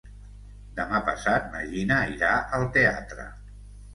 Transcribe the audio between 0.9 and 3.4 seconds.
passat na Gina irà al teatre.